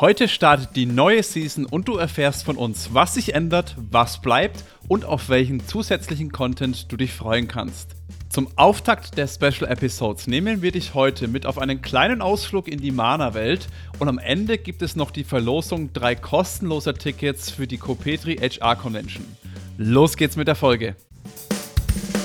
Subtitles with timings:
[0.00, 4.64] Heute startet die neue Season und du erfährst von uns, was sich ändert, was bleibt
[4.88, 7.94] und auf welchen zusätzlichen Content du dich freuen kannst.
[8.28, 12.80] Zum Auftakt der Special Episodes nehmen wir dich heute mit auf einen kleinen Ausflug in
[12.80, 13.68] die Mana-Welt
[14.00, 18.74] und am Ende gibt es noch die Verlosung drei kostenloser Tickets für die Copetri HR
[18.74, 19.24] Convention.
[19.78, 20.96] Los geht's mit der Folge.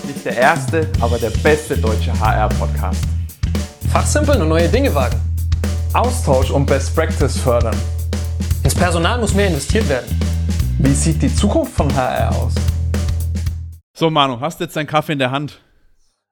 [0.08, 3.04] Nicht der erste, aber der beste deutsche HR-Podcast.
[3.92, 5.29] Fachsimpeln und neue Dinge wagen.
[5.94, 7.76] Austausch und Best Practice fördern.
[8.64, 10.20] Ins Personal muss mehr investiert werden.
[10.78, 12.54] Wie sieht die Zukunft von HR aus?
[13.98, 15.60] So, Manu, hast du jetzt deinen Kaffee in der Hand?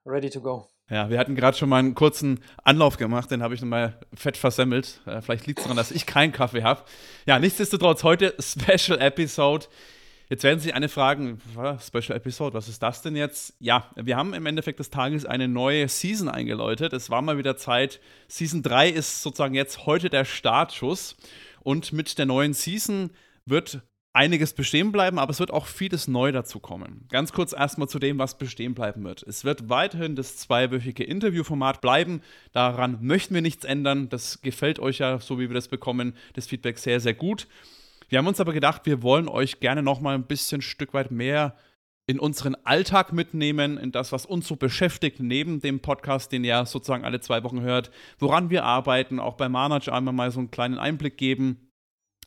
[0.05, 0.67] Ready to go.
[0.91, 4.37] Ja, wir hatten gerade schon mal einen kurzen Anlauf gemacht, den habe ich nochmal fett
[4.37, 5.01] versemmelt.
[5.07, 6.83] Äh, vielleicht liegt es daran, dass ich keinen Kaffee habe.
[7.25, 9.65] Ja, nichtsdestotrotz, heute Special Episode.
[10.29, 11.39] Jetzt werden sich eine fragen,
[11.79, 13.55] Special Episode, was ist das denn jetzt?
[13.59, 16.91] Ja, wir haben im Endeffekt des Tages eine neue Season eingeläutet.
[16.91, 18.01] Es war mal wieder Zeit.
[18.27, 21.15] Season 3 ist sozusagen jetzt heute der Startschuss.
[21.61, 23.11] Und mit der neuen Season
[23.45, 23.81] wird
[24.11, 27.05] einiges bestehen bleiben, aber es wird auch vieles neu dazu kommen.
[27.09, 29.23] Ganz kurz erstmal zu dem, was bestehen bleiben wird.
[29.23, 32.21] Es wird weiterhin das zweiwöchige Interviewformat bleiben.
[32.51, 34.09] Daran möchten wir nichts ändern.
[34.09, 37.47] Das gefällt euch ja, so wie wir das bekommen, das Feedback sehr, sehr gut.
[38.09, 41.11] Wir haben uns aber gedacht, wir wollen euch gerne noch mal ein bisschen Stück weit
[41.11, 41.55] mehr
[42.05, 46.65] in unseren Alltag mitnehmen, in das, was uns so beschäftigt, neben dem Podcast, den ihr
[46.65, 50.51] sozusagen alle zwei Wochen hört, woran wir arbeiten, auch bei Manage einmal mal so einen
[50.51, 51.66] kleinen Einblick geben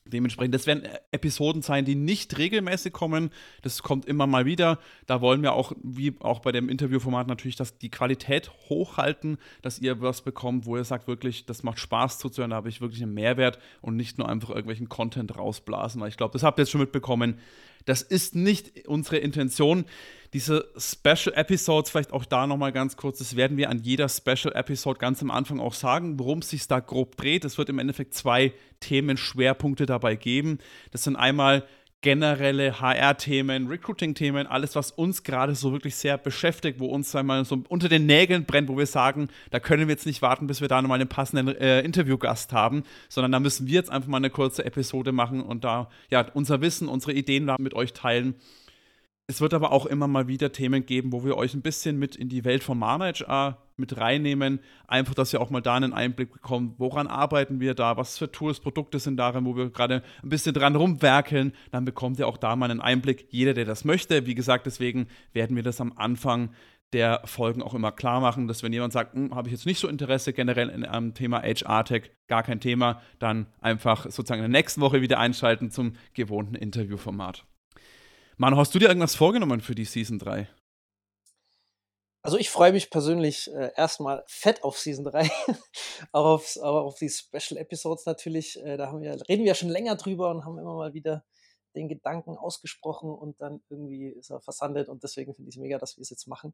[0.07, 3.31] Dementsprechend, das werden Episoden sein, die nicht regelmäßig kommen.
[3.63, 4.79] Das kommt immer mal wieder.
[5.07, 9.79] Da wollen wir auch, wie auch bei dem Interviewformat, natürlich dass die Qualität hochhalten, dass
[9.79, 13.03] ihr was bekommt, wo ihr sagt, wirklich, das macht Spaß zuzuhören, da habe ich wirklich
[13.03, 16.01] einen Mehrwert und nicht nur einfach irgendwelchen Content rausblasen.
[16.01, 17.39] Weil ich glaube, das habt ihr jetzt schon mitbekommen.
[17.85, 19.85] Das ist nicht unsere Intention.
[20.33, 24.55] Diese Special Episodes, vielleicht auch da nochmal ganz kurz, das werden wir an jeder Special
[24.55, 27.45] Episode ganz am Anfang auch sagen, worum es sich da grob dreht.
[27.45, 30.59] Es wird im Endeffekt zwei Themenschwerpunkte dabei geben.
[30.93, 31.67] Das sind einmal
[32.03, 37.63] generelle HR-Themen, Recruiting-Themen, alles, was uns gerade so wirklich sehr beschäftigt, wo uns einmal so
[37.69, 40.69] unter den Nägeln brennt, wo wir sagen, da können wir jetzt nicht warten, bis wir
[40.69, 44.31] da nochmal einen passenden äh, Interviewgast haben, sondern da müssen wir jetzt einfach mal eine
[44.31, 48.35] kurze Episode machen und da ja unser Wissen, unsere Ideen da mit euch teilen.
[49.27, 52.17] Es wird aber auch immer mal wieder Themen geben, wo wir euch ein bisschen mit
[52.17, 54.61] in die Welt von ManageR mit reinnehmen.
[54.87, 58.31] Einfach, dass ihr auch mal da einen Einblick bekommt, woran arbeiten wir da, was für
[58.31, 61.53] Tools, Produkte sind darin, wo wir gerade ein bisschen dran rumwerkeln.
[61.71, 64.27] Dann bekommt ihr auch da mal einen Einblick, jeder, der das möchte.
[64.27, 66.51] Wie gesagt, deswegen werden wir das am Anfang
[66.93, 69.79] der Folgen auch immer klar machen, dass wenn jemand sagt, hm, habe ich jetzt nicht
[69.79, 74.81] so Interesse generell am Thema HR-Tech, gar kein Thema, dann einfach sozusagen in der nächsten
[74.81, 77.45] Woche wieder einschalten zum gewohnten Interviewformat.
[78.37, 80.49] Manu, hast du dir irgendwas vorgenommen für die Season 3?
[82.23, 85.31] Also ich freue mich persönlich äh, erstmal fett auf Season 3,
[86.13, 88.63] auch, aufs, auch auf die Special Episodes natürlich.
[88.63, 91.25] Äh, da wir, reden wir ja schon länger drüber und haben immer mal wieder
[91.75, 95.79] den Gedanken ausgesprochen und dann irgendwie ist er versandet und deswegen finde ich es mega,
[95.79, 96.53] dass wir es jetzt machen.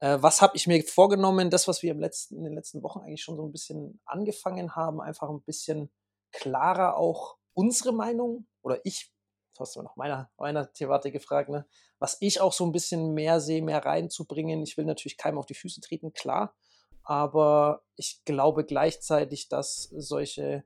[0.00, 1.50] Äh, was habe ich mir vorgenommen?
[1.50, 4.74] Das, was wir im letzten, in den letzten Wochen eigentlich schon so ein bisschen angefangen
[4.76, 5.90] haben, einfach ein bisschen
[6.32, 9.12] klarer auch unsere Meinung oder ich
[9.54, 11.66] du hast aber nach meiner, meiner Thematik gefragt, ne?
[11.98, 14.62] was ich auch so ein bisschen mehr sehe, mehr reinzubringen.
[14.62, 16.54] Ich will natürlich keinem auf die Füße treten, klar,
[17.02, 20.64] aber ich glaube gleichzeitig, dass solche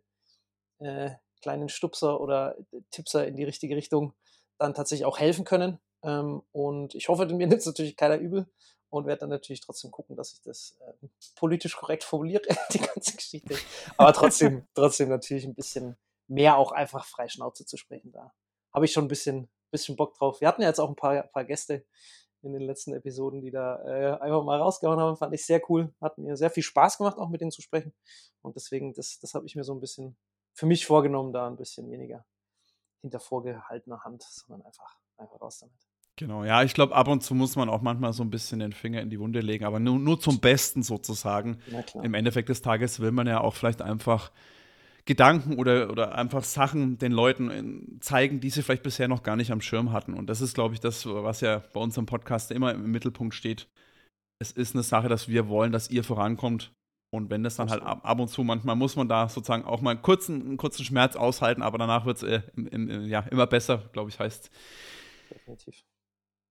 [0.78, 1.10] äh,
[1.43, 2.56] kleinen Stupser oder
[2.91, 4.15] Tippser in die richtige Richtung
[4.59, 5.78] dann tatsächlich auch helfen können.
[6.03, 8.47] Ähm, und ich hoffe, mir nimmt es natürlich keiner übel
[8.91, 13.16] und werde dann natürlich trotzdem gucken, dass ich das äh, politisch korrekt formuliere, die ganze
[13.16, 13.56] Geschichte.
[13.97, 18.32] Aber trotzdem, trotzdem natürlich ein bisschen mehr auch einfach frei Schnauze zu sprechen da
[18.78, 20.41] habe ich schon ein bisschen, bisschen Bock drauf.
[20.41, 21.84] Wir hatten ja jetzt auch ein paar, paar Gäste
[22.43, 25.16] in den letzten Episoden, die da äh, einfach mal rausgehauen haben.
[25.16, 25.93] Fand ich sehr cool.
[26.00, 27.93] Hat mir sehr viel Spaß gemacht, auch mit denen zu sprechen.
[28.41, 30.17] Und deswegen, das, das habe ich mir so ein bisschen
[30.55, 32.25] für mich vorgenommen, da ein bisschen weniger
[33.00, 35.77] hinter vorgehaltener Hand, sondern einfach, einfach raus damit.
[36.15, 38.72] Genau, ja, ich glaube, ab und zu muss man auch manchmal so ein bisschen den
[38.72, 41.59] Finger in die Wunde legen, aber nur, nur zum Besten sozusagen.
[42.03, 44.31] Im Endeffekt des Tages will man ja auch vielleicht einfach
[45.09, 49.37] Gedanken oder, oder einfach Sachen den Leuten äh, zeigen, die sie vielleicht bisher noch gar
[49.37, 50.12] nicht am Schirm hatten.
[50.12, 53.69] Und das ist, glaube ich, das, was ja bei unserem Podcast immer im Mittelpunkt steht.
[54.38, 56.73] Es ist eine Sache, dass wir wollen, dass ihr vorankommt.
[57.11, 59.81] Und wenn das dann halt ab, ab und zu, manchmal muss man da sozusagen auch
[59.81, 62.43] mal einen kurzen, einen kurzen Schmerz aushalten, aber danach wird es äh,
[63.06, 64.50] ja, immer besser, glaube ich, heißt.
[65.31, 65.85] Definitiv.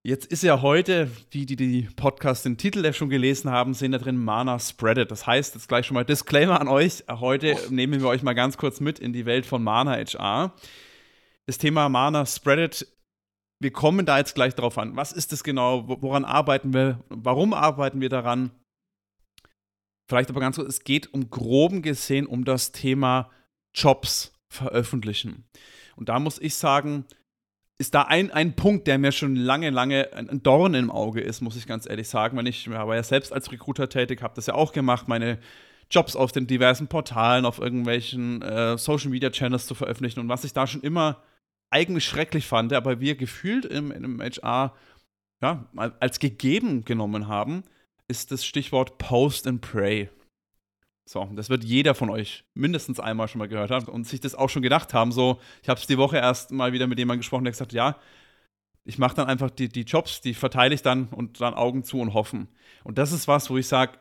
[0.08, 3.92] Jetzt ist ja heute, die, die die Podcast den Titel ja schon gelesen haben, sehen
[3.92, 7.04] da drin Mana Spread Das heißt, jetzt gleich schon mal Disclaimer an euch.
[7.10, 10.54] Heute nehmen wir euch mal ganz kurz mit in die Welt von Mana HR.
[11.44, 12.86] Das Thema Mana Spread
[13.60, 14.96] wir kommen da jetzt gleich drauf an.
[14.96, 15.86] Was ist das genau?
[15.86, 17.04] Woran arbeiten wir?
[17.10, 18.50] Warum arbeiten wir daran?
[20.08, 23.30] Vielleicht aber ganz kurz, es geht um groben gesehen um das Thema
[23.74, 25.44] Jobs veröffentlichen.
[25.96, 27.04] Und da muss ich sagen,
[27.78, 31.40] ist da ein, ein Punkt, der mir schon lange, lange ein Dorn im Auge ist,
[31.40, 32.36] muss ich ganz ehrlich sagen.
[32.36, 35.38] Wenn ich war ja selbst als Recruiter tätig, habe das ja auch gemacht, meine
[35.90, 40.20] Jobs auf den diversen Portalen, auf irgendwelchen äh, Social Media Channels zu veröffentlichen.
[40.20, 41.22] Und was ich da schon immer
[41.70, 44.74] eigentlich schrecklich fand, aber wir gefühlt im, im HR
[45.40, 45.66] ja,
[46.00, 47.62] als gegeben genommen haben,
[48.08, 50.08] ist das Stichwort Post and Pray.
[51.08, 54.34] So, das wird jeder von euch mindestens einmal schon mal gehört haben und sich das
[54.34, 55.10] auch schon gedacht haben.
[55.10, 57.76] So, ich habe es die Woche erst mal wieder mit jemandem gesprochen, der gesagt hat,
[57.76, 57.96] ja,
[58.84, 61.98] ich mache dann einfach die, die Jobs, die verteile ich dann und dann Augen zu
[61.98, 62.48] und hoffen.
[62.84, 63.98] Und das ist was, wo ich sage,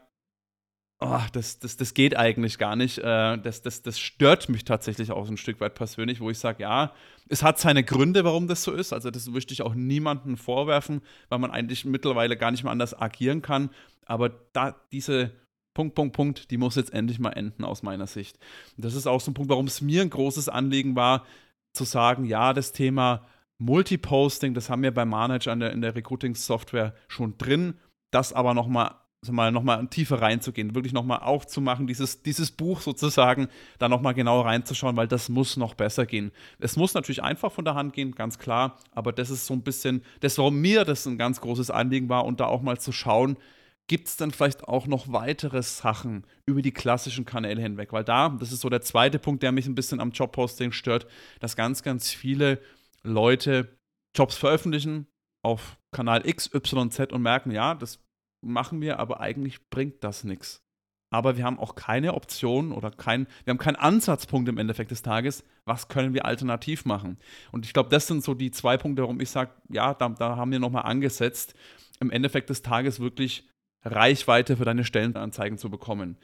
[0.99, 2.97] oh, das, das, das geht eigentlich gar nicht.
[2.97, 6.63] Äh, das, das, das stört mich tatsächlich auch ein Stück weit persönlich, wo ich sage,
[6.63, 6.91] ja,
[7.29, 8.91] es hat seine Gründe, warum das so ist.
[8.91, 12.99] Also das möchte ich auch niemandem vorwerfen, weil man eigentlich mittlerweile gar nicht mehr anders
[12.99, 13.69] agieren kann.
[14.05, 15.31] Aber da diese
[15.77, 18.39] Punkt, Punkt, Punkt, die muss jetzt endlich mal enden aus meiner Sicht.
[18.77, 21.23] Und das ist auch so ein Punkt, warum es mir ein großes Anliegen war,
[21.71, 23.27] zu sagen, ja, das Thema
[23.59, 27.75] Multiposting, das haben wir bei Manager in der, in der Recruiting-Software schon drin,
[28.09, 28.95] das aber nochmal
[29.29, 34.41] mal noch mal tiefer reinzugehen, wirklich nochmal aufzumachen, dieses, dieses Buch sozusagen, da nochmal genau
[34.41, 36.31] reinzuschauen, weil das muss noch besser gehen.
[36.59, 39.63] Es muss natürlich einfach von der Hand gehen, ganz klar, aber das ist so ein
[39.63, 42.91] bisschen, das warum mir das ein ganz großes Anliegen war und da auch mal zu
[42.91, 43.37] schauen,
[43.87, 47.93] gibt es dann vielleicht auch noch weitere Sachen über die klassischen Kanäle hinweg?
[47.93, 51.07] Weil da, das ist so der zweite Punkt, der mich ein bisschen am Jobposting stört,
[51.39, 52.59] dass ganz, ganz viele
[53.03, 53.77] Leute
[54.15, 55.07] Jobs veröffentlichen
[55.43, 57.99] auf Kanal X, Y, Z und merken, ja, das
[58.45, 60.61] machen wir, aber eigentlich bringt das nichts.
[61.09, 65.03] Aber wir haben auch keine Option oder kein, wir haben keinen Ansatzpunkt im Endeffekt des
[65.03, 67.17] Tages, was können wir alternativ machen.
[67.53, 70.35] Und ich glaube, das sind so die zwei Punkte, warum ich sage, ja, da, da
[70.35, 71.55] haben wir nochmal angesetzt,
[72.01, 73.47] im Endeffekt des Tages wirklich
[73.87, 76.17] Reichweite für deine Stellenanzeigen zu bekommen.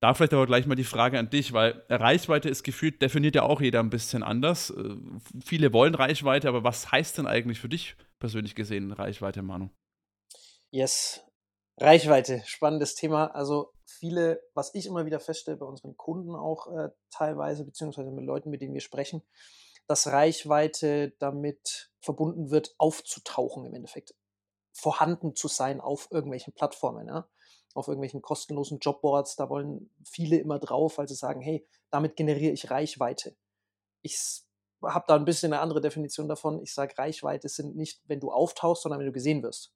[0.00, 3.42] Da vielleicht aber gleich mal die Frage an dich, weil Reichweite ist gefühlt, definiert ja
[3.42, 4.70] auch jeder ein bisschen anders.
[4.70, 4.96] Äh,
[5.44, 9.68] viele wollen Reichweite, aber was heißt denn eigentlich für dich persönlich gesehen Reichweite, Manu?
[10.70, 11.22] Yes,
[11.78, 13.26] Reichweite, spannendes Thema.
[13.26, 18.24] Also viele, was ich immer wieder feststelle bei unseren Kunden auch äh, teilweise, beziehungsweise mit
[18.24, 19.22] Leuten, mit denen wir sprechen,
[19.86, 24.14] dass Reichweite damit verbunden wird, aufzutauchen im Endeffekt
[24.72, 27.28] vorhanden zu sein auf irgendwelchen Plattformen, ja?
[27.74, 29.36] auf irgendwelchen kostenlosen Jobboards.
[29.36, 33.36] Da wollen viele immer drauf, weil sie sagen, hey, damit generiere ich Reichweite.
[34.02, 34.42] Ich
[34.82, 36.62] habe da ein bisschen eine andere Definition davon.
[36.62, 39.72] Ich sage, Reichweite sind nicht, wenn du auftauchst, sondern wenn du gesehen wirst.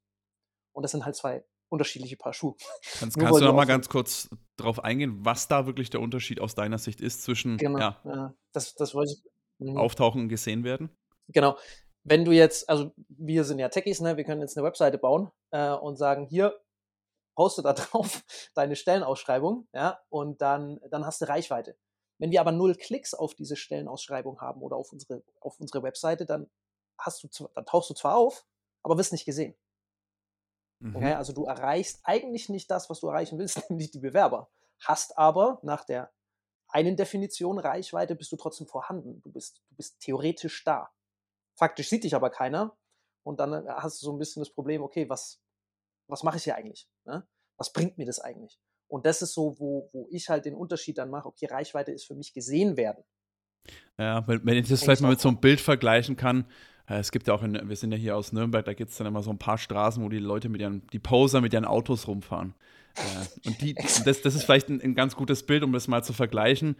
[0.73, 2.55] Und das sind halt zwei unterschiedliche Paar Schuhe.
[2.99, 6.55] Kannst, kannst du noch mal ganz kurz darauf eingehen, was da wirklich der Unterschied aus
[6.55, 9.23] deiner Sicht ist zwischen genau, ja, das, das wollte ich,
[9.58, 9.76] mhm.
[9.76, 10.90] Auftauchen und gesehen werden?
[11.29, 11.56] Genau
[12.04, 15.30] wenn du jetzt, also wir sind ja Techies, ne, wir können jetzt eine Webseite bauen
[15.50, 16.60] äh, und sagen, hier,
[17.34, 18.22] poste da drauf
[18.54, 21.76] deine Stellenausschreibung, ja, und dann, dann hast du Reichweite.
[22.18, 26.26] Wenn wir aber null Klicks auf diese Stellenausschreibung haben oder auf unsere, auf unsere Webseite,
[26.26, 26.48] dann
[26.98, 28.46] hast du, dann tauchst du zwar auf,
[28.82, 29.56] aber wirst nicht gesehen.
[30.78, 30.96] Mhm.
[30.96, 31.14] Okay?
[31.14, 34.50] Also du erreichst eigentlich nicht das, was du erreichen willst, nämlich die Bewerber.
[34.80, 36.12] Hast aber nach der
[36.68, 39.22] einen Definition Reichweite bist du trotzdem vorhanden.
[39.22, 40.90] Du bist, du bist theoretisch da.
[41.56, 42.76] Faktisch sieht dich aber keiner.
[43.22, 45.40] Und dann äh, hast du so ein bisschen das Problem, okay, was,
[46.08, 46.88] was mache ich hier eigentlich?
[47.04, 47.26] Ne?
[47.56, 48.58] Was bringt mir das eigentlich?
[48.88, 52.04] Und das ist so, wo, wo ich halt den Unterschied dann mache, okay, Reichweite ist
[52.04, 53.02] für mich gesehen werden.
[53.98, 56.46] Ja, wenn, wenn ich das vielleicht mal mit so einem Bild vergleichen kann,
[56.87, 58.99] äh, es gibt ja auch, in, wir sind ja hier aus Nürnberg, da gibt es
[58.99, 61.64] dann immer so ein paar Straßen, wo die Leute mit ihren, die Poser mit ihren
[61.64, 62.54] Autos rumfahren.
[62.96, 66.04] Äh, und die, das, das ist vielleicht ein, ein ganz gutes Bild, um das mal
[66.04, 66.76] zu vergleichen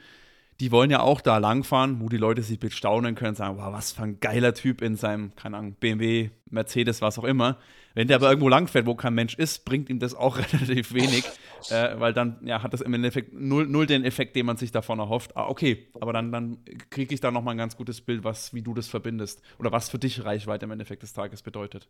[0.61, 3.93] die wollen ja auch da langfahren, wo die Leute sich bestaunen können, sagen, wow, was
[3.93, 7.59] für ein geiler Typ in seinem, keine Ahnung, BMW, Mercedes, was auch immer.
[7.95, 11.25] Wenn der aber irgendwo langfährt, wo kein Mensch ist, bringt ihm das auch relativ wenig,
[11.71, 14.71] äh, weil dann ja, hat das im Endeffekt null, null den Effekt, den man sich
[14.71, 15.37] davon erhofft.
[15.37, 18.63] Ah, okay, aber dann, dann kriege ich da nochmal ein ganz gutes Bild, was, wie
[18.63, 21.89] du das verbindest oder was für dich Reichweite im Endeffekt des Tages bedeutet.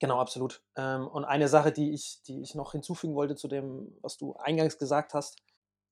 [0.00, 0.62] Genau, absolut.
[0.76, 4.34] Ähm, und eine Sache, die ich, die ich noch hinzufügen wollte zu dem, was du
[4.34, 5.38] eingangs gesagt hast,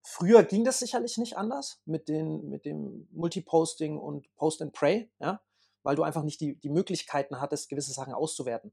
[0.04, 5.10] Früher ging das sicherlich nicht anders mit, den, mit dem Multiposting und Post and Pray,
[5.20, 5.40] ja,
[5.84, 8.72] weil du einfach nicht die, die Möglichkeiten hattest, gewisse Sachen auszuwerten.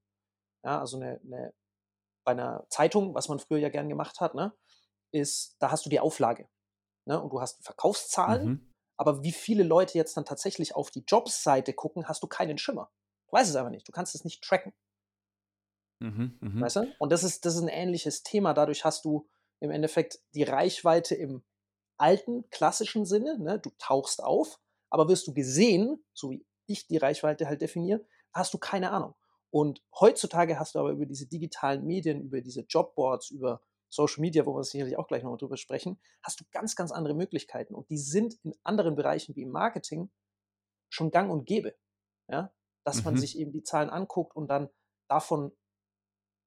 [0.64, 1.54] Ja, also eine, eine,
[2.24, 4.54] bei einer Zeitung, was man früher ja gern gemacht hat, ne,
[5.12, 6.50] ist, da hast du die Auflage.
[7.06, 8.74] Ne, und du hast Verkaufszahlen, mhm.
[8.98, 12.92] aber wie viele Leute jetzt dann tatsächlich auf die Jobseite gucken, hast du keinen Schimmer.
[13.28, 14.74] Du weißt es aber nicht, du kannst es nicht tracken.
[16.00, 16.62] Mhm, mh.
[16.62, 16.96] Weißt du?
[16.98, 18.54] Und das ist, das ist ein ähnliches Thema.
[18.54, 19.28] Dadurch hast du
[19.60, 21.44] im Endeffekt die Reichweite im
[21.98, 23.38] alten, klassischen Sinne.
[23.40, 23.60] Ne?
[23.60, 28.54] Du tauchst auf, aber wirst du gesehen, so wie ich die Reichweite halt definiere, hast
[28.54, 29.16] du keine Ahnung.
[29.52, 34.46] Und heutzutage hast du aber über diese digitalen Medien, über diese Jobboards, über Social Media,
[34.46, 37.74] wo wir sicherlich auch gleich nochmal drüber sprechen, hast du ganz, ganz andere Möglichkeiten.
[37.74, 40.12] Und die sind in anderen Bereichen wie im Marketing
[40.90, 41.76] schon gang und gäbe.
[42.28, 42.54] Ja?
[42.84, 43.20] Dass man Mhm.
[43.20, 44.70] sich eben die Zahlen anguckt und dann
[45.08, 45.52] davon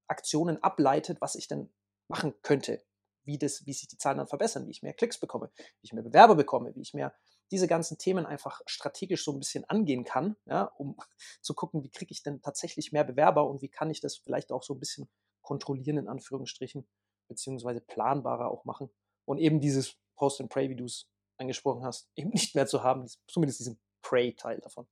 [0.07, 1.73] Aktionen ableitet, was ich denn
[2.09, 2.85] machen könnte,
[3.25, 5.93] wie, das, wie sich die Zahlen dann verbessern, wie ich mehr Klicks bekomme, wie ich
[5.93, 7.15] mehr Bewerber bekomme, wie ich mehr
[7.51, 10.97] diese ganzen Themen einfach strategisch so ein bisschen angehen kann, ja, um
[11.41, 14.51] zu gucken, wie kriege ich denn tatsächlich mehr Bewerber und wie kann ich das vielleicht
[14.51, 15.09] auch so ein bisschen
[15.43, 16.87] kontrollieren, in Anführungsstrichen,
[17.29, 18.91] beziehungsweise planbarer auch machen.
[19.25, 22.83] Und eben dieses Post and Pray, wie du es angesprochen hast, eben nicht mehr zu
[22.83, 24.87] haben, zumindest diesen Pray-Teil davon.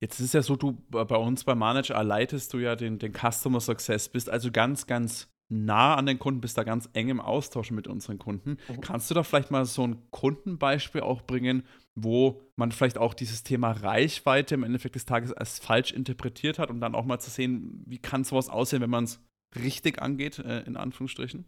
[0.00, 3.12] Jetzt ist es ja so, du bei uns bei Manager leitest du ja den, den
[3.12, 7.20] Customer Success, bist also ganz, ganz nah an den Kunden, bist da ganz eng im
[7.20, 8.58] Austausch mit unseren Kunden.
[8.68, 8.80] Mhm.
[8.80, 11.62] Kannst du da vielleicht mal so ein Kundenbeispiel auch bringen,
[11.94, 16.70] wo man vielleicht auch dieses Thema Reichweite im Endeffekt des Tages als falsch interpretiert hat,
[16.70, 19.20] um dann auch mal zu sehen, wie kann sowas aussehen, wenn man es
[19.54, 21.44] richtig angeht, äh, in Anführungsstrichen?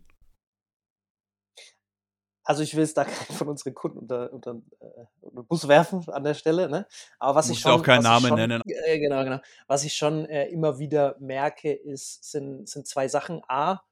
[2.48, 6.08] Also ich will es da keinen von unseren Kunden unter, unter, äh, unter Bus werfen
[6.08, 6.86] an der Stelle, ne?
[7.18, 8.62] Aber was ich Musst ja schon, auch keinen ich Namen schon, nennen.
[8.64, 9.38] Äh, genau, genau.
[9.66, 13.42] Was ich schon äh, immer wieder merke, ist, sind, sind zwei Sachen.
[13.48, 13.82] A,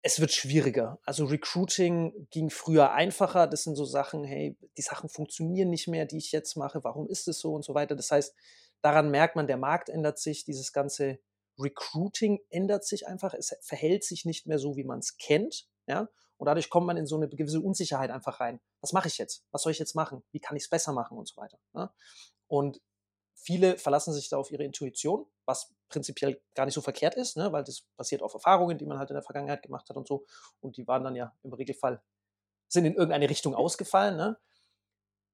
[0.00, 0.98] es wird schwieriger.
[1.04, 3.46] Also Recruiting ging früher einfacher.
[3.46, 6.82] Das sind so Sachen, hey, die Sachen funktionieren nicht mehr, die ich jetzt mache.
[6.84, 7.94] Warum ist es so und so weiter.
[7.94, 8.34] Das heißt,
[8.80, 11.18] daran merkt man, der Markt ändert sich, dieses ganze
[11.58, 13.34] Recruiting ändert sich einfach.
[13.34, 15.66] Es verhält sich nicht mehr so, wie man es kennt.
[15.86, 16.08] Ja?
[16.44, 18.60] Und dadurch kommt man in so eine gewisse Unsicherheit einfach rein.
[18.82, 19.46] Was mache ich jetzt?
[19.50, 20.22] Was soll ich jetzt machen?
[20.30, 21.58] Wie kann ich es besser machen und so weiter.
[21.72, 21.90] Ne?
[22.48, 22.82] Und
[23.34, 27.50] viele verlassen sich da auf ihre Intuition, was prinzipiell gar nicht so verkehrt ist, ne?
[27.50, 30.26] weil das basiert auf Erfahrungen, die man halt in der Vergangenheit gemacht hat und so.
[30.60, 32.02] Und die waren dann ja im Regelfall,
[32.68, 34.18] sind in irgendeine Richtung ausgefallen.
[34.18, 34.36] Ne?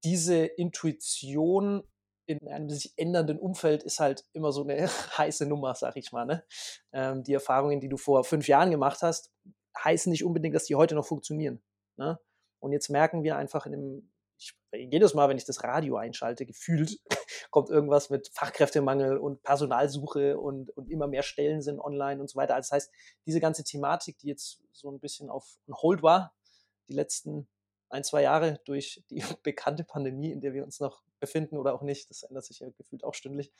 [0.04, 1.82] Diese Intuition
[2.26, 4.86] in einem sich ändernden Umfeld ist halt immer so eine
[5.18, 6.24] heiße Nummer, sag ich mal.
[6.24, 6.44] Ne?
[6.92, 9.32] Ähm, die Erfahrungen, die du vor fünf Jahren gemacht hast,
[9.78, 11.62] heißen nicht unbedingt, dass die heute noch funktionieren.
[11.96, 12.18] Ne?
[12.58, 16.46] Und jetzt merken wir einfach in dem, ich, jedes Mal, wenn ich das Radio einschalte,
[16.46, 16.98] gefühlt
[17.50, 22.36] kommt irgendwas mit Fachkräftemangel und Personalsuche und, und immer mehr Stellen sind online und so
[22.36, 22.54] weiter.
[22.54, 22.92] Also das heißt,
[23.26, 26.34] diese ganze Thematik, die jetzt so ein bisschen auf Hold war,
[26.88, 27.48] die letzten
[27.88, 31.82] ein, zwei Jahre durch die bekannte Pandemie, in der wir uns noch befinden oder auch
[31.82, 33.52] nicht, das ändert sich ja gefühlt auch stündlich,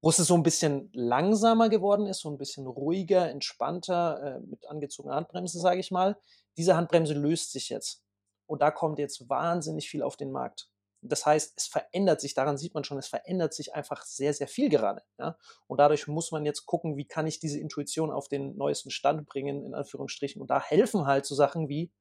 [0.00, 4.66] wo es so ein bisschen langsamer geworden ist, so ein bisschen ruhiger, entspannter, äh, mit
[4.66, 6.16] angezogener Handbremse, sage ich mal.
[6.56, 8.02] Diese Handbremse löst sich jetzt.
[8.46, 10.70] Und da kommt jetzt wahnsinnig viel auf den Markt.
[11.00, 14.48] Das heißt, es verändert sich, daran sieht man schon, es verändert sich einfach sehr, sehr
[14.48, 15.02] viel gerade.
[15.18, 15.36] Ja?
[15.66, 19.26] Und dadurch muss man jetzt gucken, wie kann ich diese Intuition auf den neuesten Stand
[19.26, 20.40] bringen, in Anführungsstrichen.
[20.42, 21.92] Und da helfen halt so Sachen wie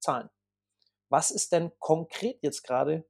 [0.00, 0.30] Zahlen.
[1.08, 3.04] Was ist denn konkret jetzt gerade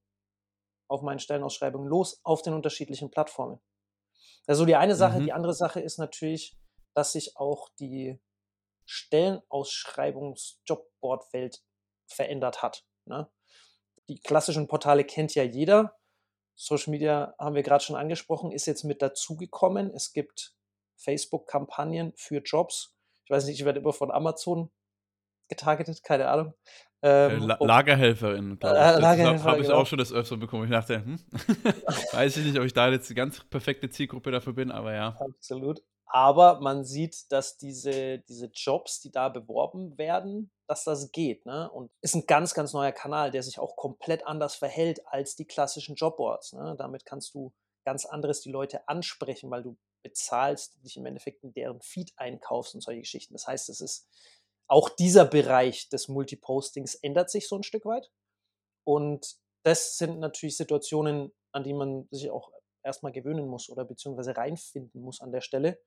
[0.89, 3.61] auf meinen Stellenausschreibungen los auf den unterschiedlichen Plattformen?
[4.47, 5.25] Also die eine Sache, Mhm.
[5.25, 6.57] die andere Sache ist natürlich,
[6.95, 8.21] dass sich auch die
[8.85, 11.63] Stellenausschreibungs-Jobboard-Welt
[12.07, 12.85] verändert hat.
[13.05, 13.31] Ne?
[14.09, 15.97] Die klassischen Portale kennt ja jeder.
[16.55, 19.91] Social Media haben wir gerade schon angesprochen, ist jetzt mit dazugekommen.
[19.93, 20.55] Es gibt
[20.97, 22.97] Facebook-Kampagnen für Jobs.
[23.25, 24.71] Ich weiß nicht, ich werde immer von Amazon
[25.49, 26.55] getargetet, keine Ahnung.
[27.07, 28.83] Äh, Ähm, La ob- Lagerhelferin, glaube ich.
[28.83, 29.79] Äh, Das Lagerhelfer, habe ich genau.
[29.79, 30.65] auch schon das öfter bekommen.
[30.65, 31.19] Ich dachte, hm,
[32.13, 35.17] weiß ich nicht, ob ich da jetzt die ganz perfekte Zielgruppe dafür bin, aber ja.
[35.21, 35.83] Absolut.
[36.09, 41.45] Aber man sieht, dass diese, diese Jobs, die da beworben werden, dass das geht.
[41.47, 41.69] Ne?
[41.71, 45.47] Und ist ein ganz, ganz neuer Kanal, der sich auch komplett anders verhält als die
[45.47, 46.53] klassischen Jobboards.
[46.53, 46.75] Ne?
[46.79, 47.53] Damit kannst du
[47.85, 52.75] ganz anderes die Leute ansprechen, weil du bezahlst, dich im Endeffekt in deren Feed einkaufst
[52.77, 53.35] und solche Geschichten.
[53.35, 54.09] Das heißt, es ist
[54.69, 58.11] auch dieser Bereich des Multipostings ändert sich so ein Stück weit.
[58.85, 62.51] Und das sind natürlich Situationen, an die man sich auch
[62.83, 65.79] erstmal gewöhnen muss oder beziehungsweise reinfinden muss an der Stelle.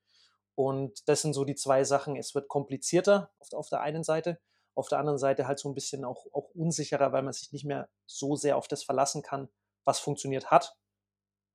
[0.56, 2.18] Und das sind so die zwei Sachen.
[2.18, 4.40] Es wird komplizierter auf, auf der einen Seite,
[4.76, 7.66] auf der anderen Seite halt so ein bisschen auch, auch unsicherer, weil man sich nicht
[7.66, 9.50] mehr so sehr auf das verlassen kann,
[9.86, 10.78] was funktioniert hat,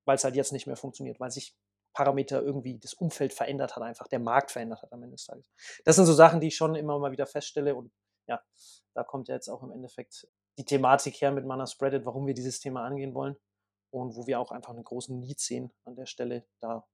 [0.06, 1.54] weil es halt jetzt nicht mehr funktioniert, weil sich
[1.94, 5.50] Parameter irgendwie das Umfeld verändert hat, einfach der Markt verändert hat am Ende des Tages.
[5.84, 7.92] Das sind so Sachen, die ich schon immer mal wieder feststelle und
[8.26, 8.42] ja,
[8.94, 10.26] da kommt ja jetzt auch im Endeffekt
[10.58, 13.36] die Thematik her mit Mana Spreaded, warum wir dieses Thema angehen wollen
[13.90, 16.86] und wo wir auch einfach einen großen Need sehen an der Stelle, da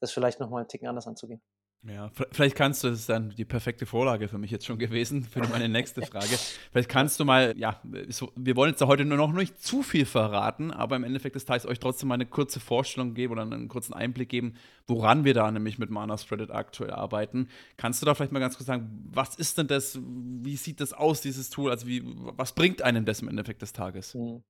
[0.00, 1.42] das vielleicht nochmal einen Ticken anders anzugehen.
[1.82, 5.24] Ja, vielleicht kannst du, das ist dann die perfekte Vorlage für mich jetzt schon gewesen,
[5.32, 6.36] für meine nächste Frage.
[6.70, 9.82] Vielleicht kannst du mal, ja, so, wir wollen jetzt ja heute nur noch nicht zu
[9.82, 13.42] viel verraten, aber im Endeffekt des Tages euch trotzdem mal eine kurze Vorstellung geben oder
[13.42, 14.56] einen kurzen Einblick geben,
[14.86, 17.48] woran wir da nämlich mit Mana Spreaded aktuell arbeiten.
[17.78, 20.92] Kannst du da vielleicht mal ganz kurz sagen, was ist denn das, wie sieht das
[20.92, 24.14] aus, dieses Tool, also wie, was bringt einem das im Endeffekt des Tages?
[24.14, 24.44] Mhm.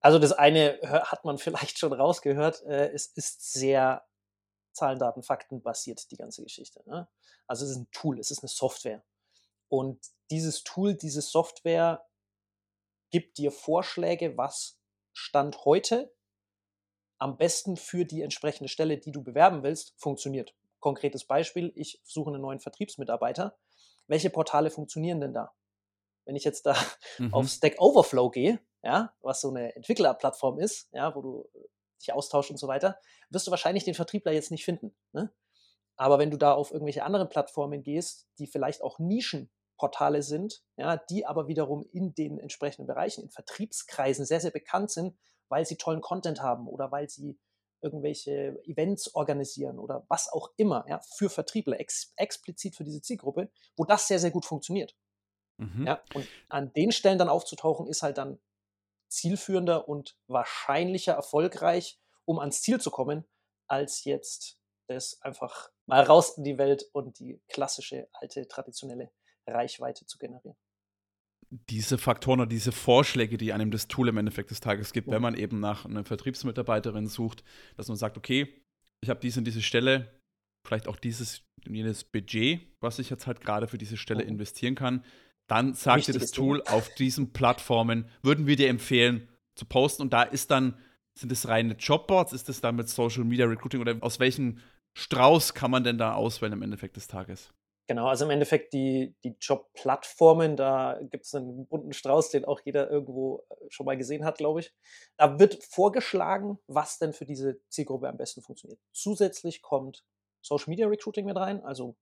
[0.00, 4.02] Also das eine hör- hat man vielleicht schon rausgehört, äh, es ist sehr
[4.74, 6.82] Zahlen, Daten, Fakten basiert die ganze Geschichte.
[6.86, 7.08] Ne?
[7.46, 9.04] Also es ist ein Tool, es ist eine Software.
[9.68, 10.00] Und
[10.30, 12.06] dieses Tool, diese Software
[13.10, 14.80] gibt dir Vorschläge, was
[15.12, 16.12] Stand heute
[17.18, 20.54] am besten für die entsprechende Stelle, die du bewerben willst, funktioniert.
[20.80, 23.56] Konkretes Beispiel, ich suche einen neuen Vertriebsmitarbeiter.
[24.06, 25.54] Welche Portale funktionieren denn da?
[26.26, 26.76] Wenn ich jetzt da
[27.18, 27.32] mhm.
[27.32, 31.48] auf Stack Overflow gehe, ja, was so eine Entwicklerplattform ist, ja, wo du
[32.00, 32.98] dich austauschst und so weiter,
[33.30, 34.94] wirst du wahrscheinlich den Vertriebler jetzt nicht finden.
[35.12, 35.32] Ne?
[35.96, 40.96] Aber wenn du da auf irgendwelche anderen Plattformen gehst, die vielleicht auch Nischenportale sind, ja,
[40.96, 45.16] die aber wiederum in den entsprechenden Bereichen, in Vertriebskreisen sehr, sehr bekannt sind,
[45.48, 47.38] weil sie tollen Content haben oder weil sie
[47.80, 53.50] irgendwelche Events organisieren oder was auch immer, ja, für Vertriebler, ex explizit für diese Zielgruppe,
[53.76, 54.96] wo das sehr, sehr gut funktioniert.
[55.58, 55.86] Mhm.
[55.86, 58.40] Ja, und an den Stellen dann aufzutauchen, ist halt dann
[59.08, 63.24] zielführender und wahrscheinlicher erfolgreich, um ans Ziel zu kommen,
[63.68, 64.58] als jetzt
[64.88, 69.10] das einfach mal raus in die Welt und die klassische, alte, traditionelle
[69.46, 70.56] Reichweite zu generieren.
[71.50, 75.14] Diese Faktoren oder diese Vorschläge, die einem das Tool im Endeffekt des Tages gibt, ja.
[75.14, 77.44] wenn man eben nach einer Vertriebsmitarbeiterin sucht,
[77.76, 78.62] dass man sagt, okay,
[79.02, 80.20] ich habe diese und diese Stelle,
[80.66, 84.30] vielleicht auch dieses und jenes Budget, was ich jetzt halt gerade für diese Stelle mhm.
[84.30, 85.04] investieren kann,
[85.46, 90.12] dann sagt dir das Tool auf diesen Plattformen, würden wir dir empfehlen zu posten und
[90.12, 90.78] da ist dann,
[91.14, 94.58] sind es reine Jobboards, ist es dann mit Social Media Recruiting oder aus welchem
[94.94, 97.52] Strauß kann man denn da auswählen im Endeffekt des Tages?
[97.86, 102.60] Genau, also im Endeffekt die, die Jobplattformen, da gibt es einen bunten Strauß, den auch
[102.64, 104.72] jeder irgendwo äh, schon mal gesehen hat, glaube ich.
[105.18, 108.80] Da wird vorgeschlagen, was denn für diese Zielgruppe am besten funktioniert.
[108.92, 110.02] Zusätzlich kommt
[110.40, 111.94] Social Media Recruiting mit rein, also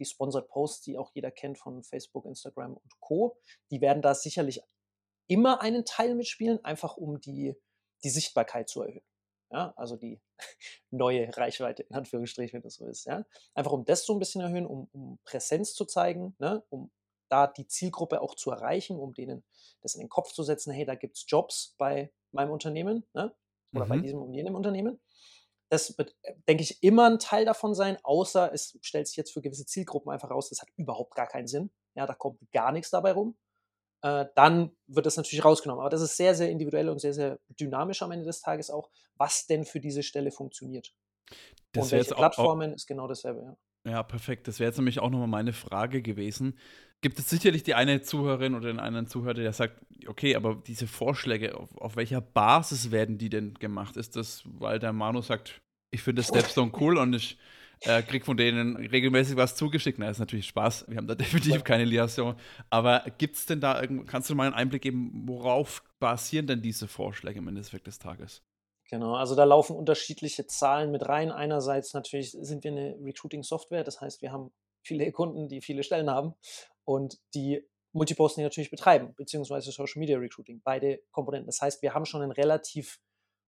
[0.00, 3.36] die Sponsored Posts, die auch jeder kennt von Facebook, Instagram und Co.
[3.70, 4.62] Die werden da sicherlich
[5.28, 7.54] immer einen Teil mitspielen, einfach um die,
[8.02, 9.04] die Sichtbarkeit zu erhöhen.
[9.52, 10.20] Ja, also die
[10.90, 13.04] neue Reichweite, in Anführungsstrichen, wenn das so ist.
[13.04, 13.24] Ja.
[13.54, 16.90] Einfach um das so ein bisschen erhöhen, um, um Präsenz zu zeigen, ne, um
[17.28, 19.44] da die Zielgruppe auch zu erreichen, um denen
[19.82, 23.34] das in den Kopf zu setzen, hey, da gibt es Jobs bei meinem Unternehmen ne,
[23.72, 23.88] oder mhm.
[23.88, 25.00] bei diesem und jenem Unternehmen.
[25.70, 29.32] Das wird, äh, denke ich, immer ein Teil davon sein, außer es stellt sich jetzt
[29.32, 31.70] für gewisse Zielgruppen einfach raus, das hat überhaupt gar keinen Sinn.
[31.94, 33.36] Ja, da kommt gar nichts dabei rum.
[34.02, 35.80] Äh, dann wird das natürlich rausgenommen.
[35.80, 38.90] Aber das ist sehr, sehr individuell und sehr, sehr dynamisch am Ende des Tages auch,
[39.16, 40.94] was denn für diese Stelle funktioniert.
[41.72, 43.56] Das und welche Plattformen auch, ist genau dasselbe, ja.
[43.86, 44.46] Ja, perfekt.
[44.46, 46.58] Das wäre jetzt nämlich auch nochmal meine Frage gewesen.
[47.00, 50.86] Gibt es sicherlich die eine Zuhörerin oder den einen Zuhörer, der sagt, okay, aber diese
[50.86, 53.96] Vorschläge, auf, auf welcher Basis werden die denn gemacht?
[53.96, 57.38] Ist das, weil der Manu sagt, ich finde Stepstone cool und ich
[57.80, 59.98] äh, kriege von denen regelmäßig was zugeschickt?
[59.98, 60.86] Na, ist natürlich Spaß.
[60.88, 62.36] Wir haben da definitiv keine Liaison.
[62.68, 66.86] Aber gibt es denn da, kannst du mal einen Einblick geben, worauf basieren denn diese
[66.86, 68.42] Vorschläge im Endeffekt des Tages?
[68.90, 71.30] Genau, also da laufen unterschiedliche Zahlen mit rein.
[71.30, 76.10] Einerseits natürlich sind wir eine Recruiting-Software, das heißt, wir haben viele Kunden, die viele Stellen
[76.10, 76.34] haben
[76.84, 81.46] und die Multiposting natürlich betreiben, beziehungsweise Social Media Recruiting, beide Komponenten.
[81.46, 83.00] Das heißt, wir haben schon einen relativ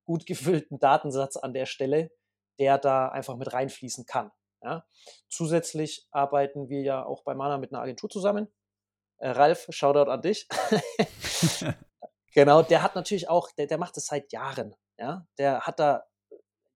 [0.05, 2.13] gut gefüllten Datensatz an der Stelle,
[2.61, 4.31] der da einfach mit reinfließen kann.
[4.63, 4.87] Ja.
[5.29, 8.47] Zusätzlich arbeiten wir ja auch bei Mana mit einer Agentur zusammen.
[9.19, 10.47] Äh, Ralf, Shoutout an dich.
[12.33, 14.77] genau, der hat natürlich auch, der, der macht das seit Jahren.
[14.99, 16.05] Ja, der hat da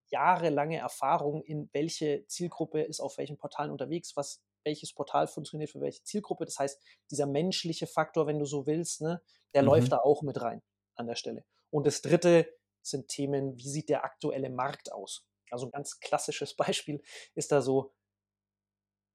[0.09, 5.81] jahrelange Erfahrung in welche Zielgruppe ist auf welchen Portalen unterwegs, was welches Portal funktioniert für
[5.81, 6.45] welche Zielgruppe.
[6.45, 9.21] Das heißt, dieser menschliche Faktor, wenn du so willst, ne,
[9.53, 9.69] der mhm.
[9.69, 10.61] läuft da auch mit rein
[10.95, 11.45] an der Stelle.
[11.69, 15.25] Und das dritte sind Themen, wie sieht der aktuelle Markt aus?
[15.51, 17.01] Also ein ganz klassisches Beispiel
[17.35, 17.93] ist da so,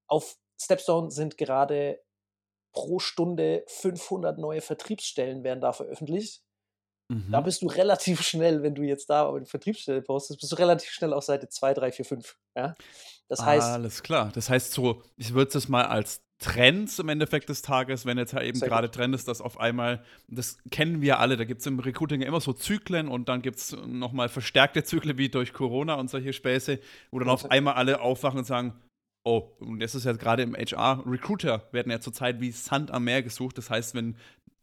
[0.06, 2.02] auf Stepstone sind gerade
[2.72, 6.42] pro Stunde 500 neue Vertriebsstellen werden da veröffentlicht.
[7.12, 7.31] Mhm.
[7.31, 10.90] Da bist du relativ schnell, wenn du jetzt da eine Vertriebsstelle postest, bist du relativ
[10.90, 12.37] schnell auf Seite 2, 3, 4, 5.
[12.57, 12.75] Ja?
[13.29, 13.66] Das heißt.
[13.66, 14.31] Alles klar.
[14.35, 18.35] Das heißt so, ich würde es mal als Trends im Endeffekt des Tages, wenn jetzt
[18.35, 21.66] halt eben gerade Trend ist, dass auf einmal, das kennen wir alle, da gibt es
[21.66, 25.53] im Recruiting ja immer so Zyklen und dann gibt es nochmal verstärkte Zyklen wie durch
[25.53, 26.81] Corona und solche Späße,
[27.12, 28.75] wo dann auf einmal alle aufwachen und sagen,
[29.25, 33.05] oh, und das ist ja gerade im HR, Recruiter werden ja zurzeit wie Sand am
[33.05, 33.57] Meer gesucht.
[33.57, 34.16] Das heißt, wenn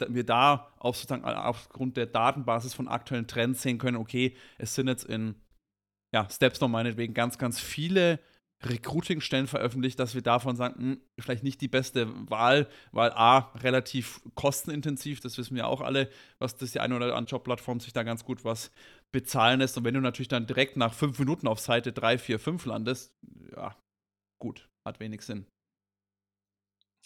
[0.07, 4.87] wir da auf sozusagen aufgrund der Datenbasis von aktuellen Trends sehen können, okay, es sind
[4.87, 5.35] jetzt in
[6.13, 8.19] ja, Stepstone meinetwegen ganz, ganz viele
[8.61, 13.51] Recruiting-Stellen veröffentlicht, dass wir davon sagen, mh, hm, vielleicht nicht die beste Wahl, weil A,
[13.61, 16.09] relativ kostenintensiv, das wissen wir auch alle,
[16.39, 18.71] was das die eine oder andere Jobplattform sich da ganz gut was
[19.13, 19.77] bezahlen lässt.
[19.77, 23.13] Und wenn du natürlich dann direkt nach fünf Minuten auf Seite 3, 4, 5 landest,
[23.55, 23.75] ja,
[24.39, 25.45] gut, hat wenig Sinn.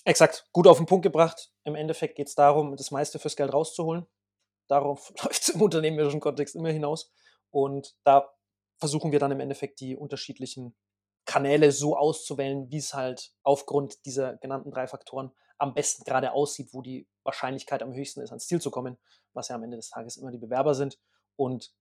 [0.05, 1.51] Exakt, gut auf den Punkt gebracht.
[1.63, 4.05] Im Endeffekt geht es darum, das meiste fürs Geld rauszuholen.
[4.67, 7.11] Darauf läuft es im unternehmerischen Kontext immer hinaus.
[7.51, 8.33] Und da
[8.79, 10.75] versuchen wir dann im Endeffekt die unterschiedlichen
[11.25, 16.73] Kanäle so auszuwählen, wie es halt aufgrund dieser genannten drei Faktoren am besten gerade aussieht,
[16.73, 18.97] wo die Wahrscheinlichkeit am höchsten ist, ans Ziel zu kommen,
[19.33, 20.99] was ja am Ende des Tages immer die Bewerber sind.
[21.37, 21.73] Und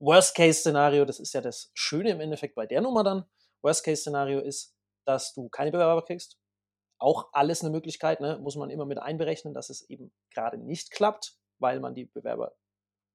[0.00, 3.24] Worst-Case-Szenario, das ist ja das Schöne im Endeffekt bei der Nummer dann.
[3.62, 4.74] Worst-Case-Szenario ist,
[5.06, 6.38] dass du keine Bewerber kriegst.
[6.98, 8.38] Auch alles eine Möglichkeit, ne?
[8.38, 12.56] muss man immer mit einberechnen, dass es eben gerade nicht klappt, weil man die Bewerber,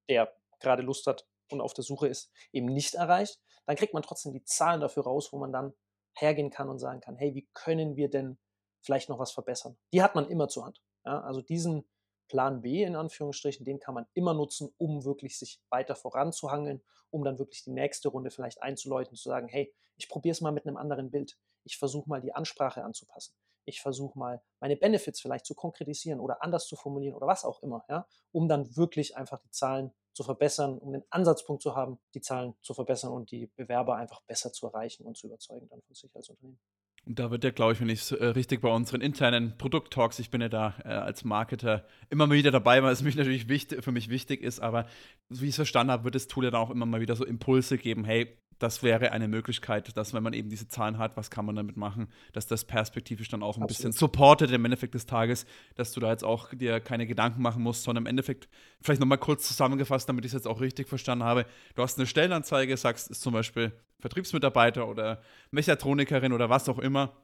[0.10, 3.42] der gerade Lust hat und auf der Suche ist, eben nicht erreicht.
[3.66, 5.74] Dann kriegt man trotzdem die Zahlen dafür raus, wo man dann
[6.16, 8.38] hergehen kann und sagen kann, hey, wie können wir denn
[8.82, 9.78] vielleicht noch was verbessern?
[9.94, 10.82] Die hat man immer zur Hand.
[11.06, 11.22] Ja?
[11.22, 11.88] Also diesen
[12.28, 17.24] Plan B in Anführungsstrichen, den kann man immer nutzen, um wirklich sich weiter voranzuhangeln, um
[17.24, 20.66] dann wirklich die nächste Runde vielleicht einzuläuten, zu sagen, hey, ich probiere es mal mit
[20.66, 21.38] einem anderen Bild.
[21.64, 23.36] Ich versuche mal die Ansprache anzupassen.
[23.66, 27.62] Ich versuche mal meine Benefits vielleicht zu konkretisieren oder anders zu formulieren oder was auch
[27.64, 32.00] immer, ja, um dann wirklich einfach die Zahlen zu verbessern, um den Ansatzpunkt zu haben,
[32.14, 35.82] die Zahlen zu verbessern und die Bewerber einfach besser zu erreichen und zu überzeugen dann
[35.82, 36.60] von sich als Unternehmen.
[37.06, 40.20] Und da wird ja, glaube ich, wenn ich es äh, richtig bei unseren internen Produkttalks,
[40.20, 43.50] ich bin ja da äh, als Marketer immer mal wieder dabei, weil es mich natürlich
[43.50, 44.86] wichtig, für mich wichtig ist, aber
[45.30, 47.26] wie ich es verstanden habe, wird das Tool ja dann auch immer mal wieder so
[47.26, 51.32] Impulse geben, hey, das wäre eine Möglichkeit, dass wenn man eben diese Zahlen hat, was
[51.32, 53.70] kann man damit machen, dass das perspektivisch dann auch ein Absolut.
[53.70, 57.64] bisschen supportet im Endeffekt des Tages, dass du da jetzt auch dir keine Gedanken machen
[57.64, 58.48] musst, sondern im Endeffekt,
[58.82, 61.46] vielleicht nochmal kurz zusammengefasst, damit ich es jetzt auch richtig verstanden habe,
[61.76, 67.16] du hast eine Stellenanzeige, sagst, ist zum Beispiel Vertriebsmitarbeiter oder Mechatronikerin oder was auch immer,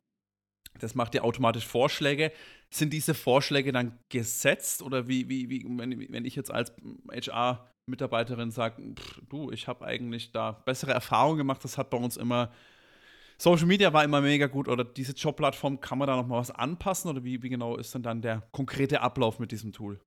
[0.79, 2.31] das macht dir automatisch Vorschläge.
[2.69, 6.73] Sind diese Vorschläge dann gesetzt oder wie, wie, wie wenn, wenn ich jetzt als
[7.11, 8.79] HR Mitarbeiterin sagt,
[9.29, 12.51] du, ich habe eigentlich da bessere Erfahrungen gemacht, das hat bei uns immer,
[13.37, 17.09] Social Media war immer mega gut oder diese Jobplattform, kann man da nochmal was anpassen
[17.09, 20.01] oder wie, wie genau ist denn dann der konkrete Ablauf mit diesem Tool?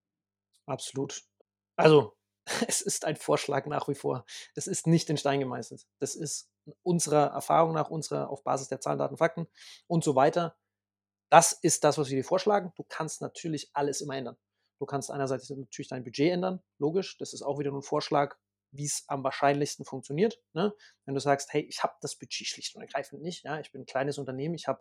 [0.66, 1.22] Absolut.
[1.76, 2.16] Also,
[2.68, 4.24] es ist ein Vorschlag nach wie vor.
[4.54, 5.86] Es ist nicht in Stein gemeißelt.
[6.00, 6.50] Das ist
[6.82, 9.46] unserer Erfahrung nach, unserer auf Basis der Zahlen, Daten, Fakten
[9.86, 10.56] und so weiter.
[11.30, 12.72] Das ist das, was wir dir vorschlagen.
[12.76, 14.36] Du kannst natürlich alles immer ändern.
[14.80, 17.18] Du kannst einerseits natürlich dein Budget ändern, logisch.
[17.18, 18.36] Das ist auch wieder ein Vorschlag,
[18.70, 20.40] wie es am wahrscheinlichsten funktioniert.
[20.54, 20.74] Ne?
[21.04, 23.44] Wenn du sagst, hey, ich habe das Budget schlicht und ergreifend nicht.
[23.44, 23.60] Ja?
[23.60, 24.80] Ich bin ein kleines Unternehmen, ich habe,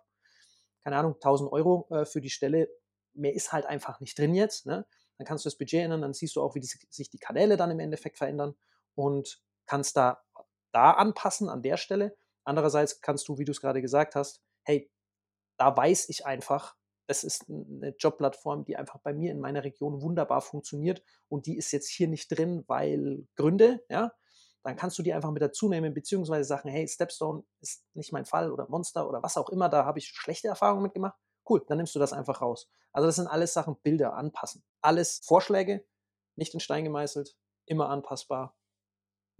[0.85, 2.69] keine Ahnung, 1000 Euro äh, für die Stelle.
[3.13, 4.65] Mehr ist halt einfach nicht drin jetzt.
[4.65, 4.87] Ne?
[5.17, 7.57] Dann kannst du das Budget ändern, dann siehst du auch, wie die, sich die Kanäle
[7.57, 8.55] dann im Endeffekt verändern
[8.95, 10.23] und kannst da,
[10.71, 12.15] da anpassen an der Stelle.
[12.45, 14.89] Andererseits kannst du, wie du es gerade gesagt hast, hey,
[15.57, 16.77] da weiß ich einfach,
[17.09, 21.57] es ist eine Jobplattform, die einfach bei mir in meiner Region wunderbar funktioniert und die
[21.57, 24.11] ist jetzt hier nicht drin, weil Gründe, ja,
[24.63, 28.25] dann kannst du die einfach mit dazu nehmen, beziehungsweise sagen, hey, Stepstone ist nicht mein
[28.25, 31.17] Fall oder Monster oder was auch immer, da habe ich schlechte Erfahrungen mitgemacht.
[31.49, 32.69] Cool, dann nimmst du das einfach raus.
[32.91, 34.63] Also das sind alles Sachen, Bilder anpassen.
[34.81, 35.83] Alles Vorschläge,
[36.35, 38.55] nicht in Stein gemeißelt, immer anpassbar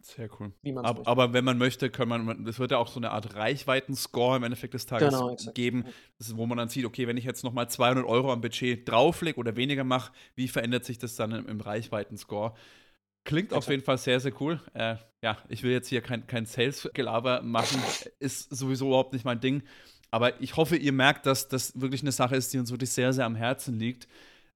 [0.01, 0.53] sehr cool.
[0.77, 4.37] aber, aber, wenn man möchte, kann man, es wird ja auch so eine Art Reichweiten-Score
[4.37, 5.85] im Endeffekt des Tages genau, geben,
[6.17, 9.37] ist, wo man dann sieht, okay, wenn ich jetzt nochmal 200 Euro am Budget drauflege
[9.37, 12.53] oder weniger mache, wie verändert sich das dann im, im Reichweiten-Score?
[13.25, 14.61] Klingt auf jeden Fall sehr, sehr cool.
[14.73, 17.81] Äh, ja, ich will jetzt hier kein, kein Sales-Gelaber machen,
[18.19, 19.63] ist sowieso überhaupt nicht mein Ding.
[20.11, 23.13] Aber ich hoffe, ihr merkt, dass das wirklich eine Sache ist, die uns wirklich sehr,
[23.13, 24.07] sehr am Herzen liegt,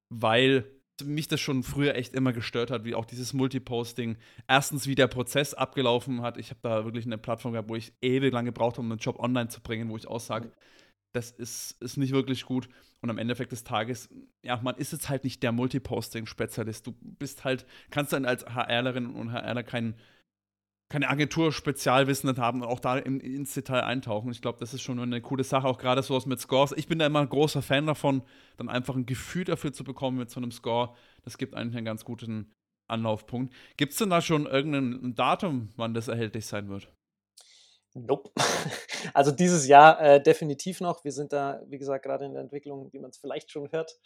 [0.10, 0.66] weil
[1.04, 4.18] mich das schon früher echt immer gestört hat, wie auch dieses Multiposting.
[4.48, 6.38] Erstens, wie der Prozess abgelaufen hat.
[6.38, 9.00] Ich habe da wirklich eine Plattform gehabt, wo ich ewig lange gebraucht habe, um einen
[9.00, 10.52] Job online zu bringen, wo ich auch sage,
[11.14, 12.70] das ist, ist nicht wirklich gut.
[13.02, 14.10] Und am Endeffekt des Tages,
[14.44, 16.88] ja, man ist jetzt halt nicht der Multiposting-Spezialist.
[16.88, 19.96] Du bist halt, kannst dann als HRlerin und HRler keinen
[20.94, 24.32] keine Agentur-Spezialwissen haben und auch da in, ins Detail eintauchen.
[24.32, 26.72] Ich glaube, das ist schon eine coole Sache, auch gerade sowas mit Scores.
[26.78, 28.22] Ich bin da immer ein großer Fan davon,
[28.58, 30.94] dann einfach ein Gefühl dafür zu bekommen mit so einem Score.
[31.24, 32.54] Das gibt eigentlich einen ganz guten
[32.88, 33.56] Anlaufpunkt.
[33.76, 36.88] Gibt es denn da schon irgendein Datum, wann das erhältlich sein wird?
[37.96, 38.30] Nope.
[39.14, 41.04] Also dieses Jahr äh, definitiv noch.
[41.04, 44.00] Wir sind da, wie gesagt, gerade in der Entwicklung, wie man es vielleicht schon hört,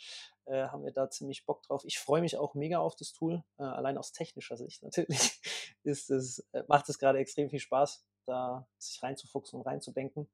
[0.48, 1.84] äh, haben wir da ziemlich Bock drauf.
[1.86, 5.42] Ich freue mich auch mega auf das Tool, äh, allein aus technischer Sicht natürlich.
[5.84, 10.30] ist es, äh, macht es gerade extrem viel Spaß, da sich reinzufuchsen und reinzudenken.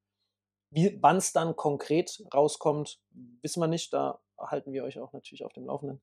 [1.00, 3.00] Wann es dann konkret rauskommt,
[3.42, 3.94] wissen wir nicht.
[3.94, 6.02] Da halten wir euch auch natürlich auf dem Laufenden.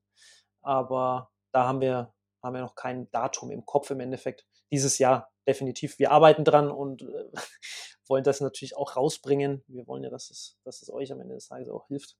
[0.61, 4.45] Aber da haben wir, haben wir noch kein Datum im Kopf im Endeffekt.
[4.71, 7.31] Dieses Jahr definitiv, wir arbeiten dran und äh,
[8.07, 9.63] wollen das natürlich auch rausbringen.
[9.67, 12.15] Wir wollen ja, dass es, dass es euch am Ende des Tages auch hilft.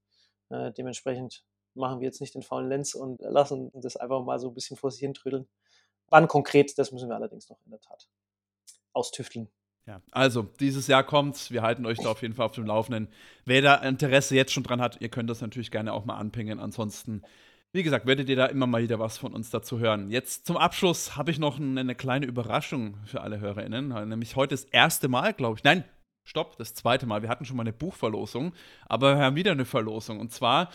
[0.49, 4.49] Äh, dementsprechend machen wir jetzt nicht den faulen Lenz und lassen das einfach mal so
[4.49, 5.47] ein bisschen vor sich hin trödeln.
[6.09, 8.09] Wann konkret, das müssen wir allerdings noch in der Tat
[8.93, 9.47] austüfteln.
[9.87, 13.07] Ja, also dieses Jahr kommt, wir halten euch da auf jeden Fall auf dem Laufenden.
[13.45, 16.59] Wer da Interesse jetzt schon dran hat, ihr könnt das natürlich gerne auch mal anpingen.
[16.59, 17.23] Ansonsten
[17.73, 20.09] Wie gesagt, werdet ihr da immer mal wieder was von uns dazu hören.
[20.09, 24.09] Jetzt zum Abschluss habe ich noch eine kleine Überraschung für alle HörerInnen.
[24.09, 25.63] Nämlich heute das erste Mal, glaube ich.
[25.63, 25.85] Nein,
[26.25, 27.21] stopp, das zweite Mal.
[27.21, 28.53] Wir hatten schon mal eine Buchverlosung,
[28.87, 30.19] aber wir haben wieder eine Verlosung.
[30.19, 30.69] Und zwar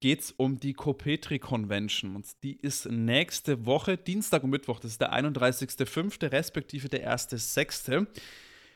[0.00, 2.16] geht es um die Copetri Convention.
[2.16, 4.80] Und die ist nächste Woche, Dienstag und Mittwoch.
[4.80, 8.06] Das ist der 31.05., respektive der 1.06.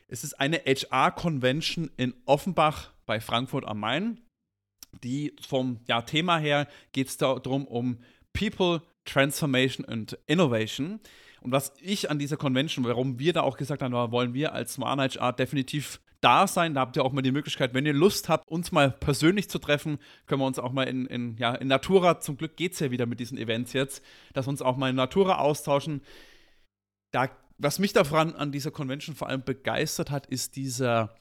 [0.08, 4.20] Es ist eine HR-Convention in Offenbach bei Frankfurt am Main
[5.02, 7.98] die vom ja, Thema her geht es darum, um
[8.32, 11.00] People, Transformation und Innovation.
[11.40, 14.74] Und was ich an dieser Convention, warum wir da auch gesagt haben, wollen wir als
[14.74, 16.74] Smart HR definitiv da sein.
[16.74, 19.58] Da habt ihr auch mal die Möglichkeit, wenn ihr Lust habt, uns mal persönlich zu
[19.58, 22.80] treffen, können wir uns auch mal in, in, ja, in Natura, zum Glück geht es
[22.80, 26.02] ja wieder mit diesen Events jetzt, dass wir uns auch mal in Natura austauschen.
[27.12, 27.28] Da,
[27.58, 31.14] was mich daran an dieser Convention vor allem begeistert hat, ist dieser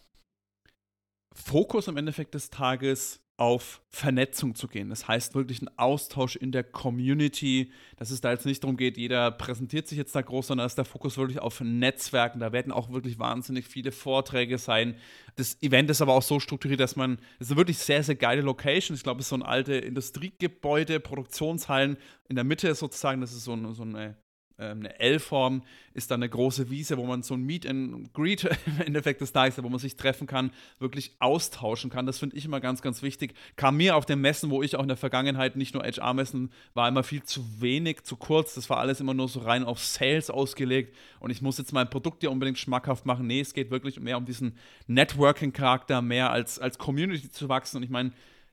[1.33, 4.89] Fokus am Endeffekt des Tages auf Vernetzung zu gehen.
[4.89, 8.97] Das heißt wirklich ein Austausch in der Community, dass es da jetzt nicht darum geht,
[8.97, 12.41] jeder präsentiert sich jetzt da groß, sondern dass der Fokus wirklich auf Netzwerken.
[12.41, 14.95] Da werden auch wirklich wahnsinnig viele Vorträge sein.
[15.37, 18.15] Das Event ist aber auch so strukturiert, dass man, es ist eine wirklich sehr, sehr
[18.15, 18.95] geile Location.
[18.95, 21.95] Ich glaube, es ist so ein alte Industriegebäude, Produktionshallen.
[22.27, 24.15] In der Mitte ist sozusagen, das ist so so eine ähm,
[24.63, 28.81] eine L-Form ist dann eine große Wiese, wo man so ein Meet and Greet im
[28.85, 32.05] Endeffekt des Tages, wo man sich treffen kann, wirklich austauschen kann.
[32.05, 33.33] Das finde ich immer ganz, ganz wichtig.
[33.55, 36.87] Kam mir auf den Messen, wo ich auch in der Vergangenheit nicht nur HR-Messen, war
[36.87, 38.53] immer viel zu wenig, zu kurz.
[38.53, 41.89] Das war alles immer nur so rein auf Sales ausgelegt und ich muss jetzt mein
[41.89, 43.27] Produkt ja unbedingt schmackhaft machen.
[43.27, 47.77] Nee, es geht wirklich mehr um diesen Networking-Charakter, mehr als, als Community zu wachsen.
[47.77, 48.11] Und ich meine,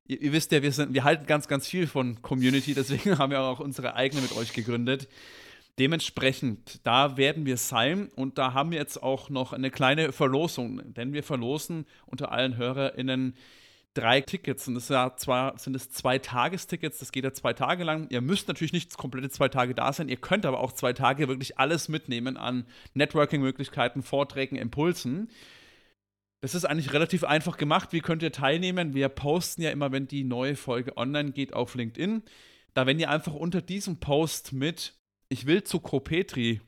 [0.08, 3.32] Ihr, ihr, wisst ja, wir, sind, wir halten ganz, ganz viel von Community, deswegen haben
[3.32, 5.08] wir auch unsere eigene mit euch gegründet.
[5.78, 10.94] Dementsprechend, da werden wir sein und da haben wir jetzt auch noch eine kleine Verlosung,
[10.94, 13.34] denn wir verlosen unter allen HörerInnen
[13.92, 17.84] drei Tickets und das ja zwar sind es zwei Tagestickets, das geht ja zwei Tage
[17.84, 18.08] lang.
[18.10, 21.28] Ihr müsst natürlich nicht komplette zwei Tage da sein, ihr könnt aber auch zwei Tage
[21.28, 25.30] wirklich alles mitnehmen an Networking-Möglichkeiten, Vorträgen, Impulsen.
[26.40, 27.92] Das ist eigentlich relativ einfach gemacht.
[27.92, 28.94] Wie könnt ihr teilnehmen?
[28.94, 32.22] Wir posten ja immer, wenn die neue Folge online geht, auf LinkedIn.
[32.74, 34.94] Da, wenn ihr einfach unter diesem Post mit
[35.28, 36.60] ich will zu Copetri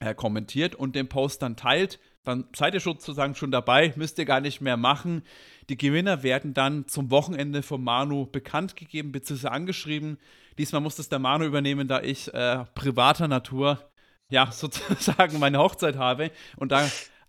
[0.00, 4.26] äh, kommentiert und den Post dann teilt, dann seid ihr sozusagen schon dabei, müsst ihr
[4.26, 5.22] gar nicht mehr machen.
[5.70, 9.48] Die Gewinner werden dann zum Wochenende von Manu bekannt gegeben bzw.
[9.48, 10.18] angeschrieben.
[10.58, 13.90] Diesmal muss das der Manu übernehmen, da ich äh, privater Natur
[14.28, 16.86] ja sozusagen meine Hochzeit habe und da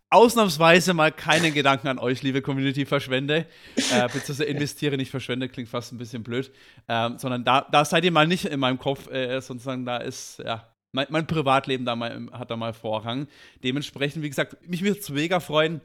[0.10, 3.45] ausnahmsweise mal keinen Gedanken an euch, liebe Community, verschwende,
[3.76, 6.52] äh, beziehungsweise investiere, nicht verschwende, klingt fast ein bisschen blöd,
[6.88, 10.39] ähm, sondern da, da seid ihr mal nicht in meinem Kopf, äh, sozusagen, da ist,
[10.39, 13.28] ja, mein, mein, Privatleben da mal, hat da mal Vorrang.
[13.63, 15.82] Dementsprechend, wie gesagt, mich würde es mega freuen,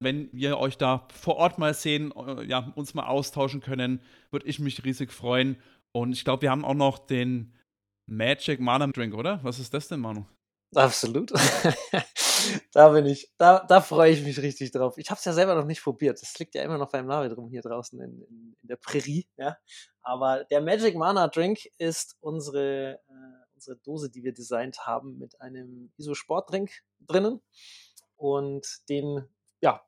[0.00, 4.46] wenn wir euch da vor Ort mal sehen, äh, ja, uns mal austauschen können, würde
[4.46, 5.56] ich mich riesig freuen.
[5.92, 7.52] Und ich glaube, wir haben auch noch den
[8.06, 9.40] Magic Mana Drink, oder?
[9.42, 10.24] Was ist das denn, Manu?
[10.76, 11.32] Absolut.
[12.72, 14.98] da bin ich, da, da freue ich mich richtig drauf.
[14.98, 16.20] Ich habe es ja selber noch nicht probiert.
[16.20, 19.26] Das liegt ja immer noch beim Navi drum hier draußen in, in, in, der Prärie.
[19.38, 19.56] Ja?
[20.02, 25.40] Aber der Magic Mana Drink ist unsere, äh, unsere Dose, die wir designt haben mit
[25.40, 27.40] einem ISO-Sportdrink drinnen.
[28.16, 29.26] Und den
[29.60, 29.82] ja,